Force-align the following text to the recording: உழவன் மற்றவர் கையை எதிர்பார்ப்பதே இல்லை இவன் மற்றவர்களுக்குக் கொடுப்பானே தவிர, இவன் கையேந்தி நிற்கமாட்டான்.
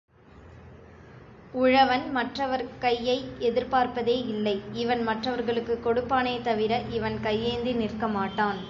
உழவன் 1.53 2.11
மற்றவர் 2.11 2.65
கையை 2.79 3.23
எதிர்பார்ப்பதே 3.39 4.15
இல்லை 4.27 4.61
இவன் 4.73 5.03
மற்றவர்களுக்குக் 5.03 5.87
கொடுப்பானே 5.87 6.41
தவிர, 6.41 6.81
இவன் 6.89 7.19
கையேந்தி 7.21 7.73
நிற்கமாட்டான். 7.73 8.59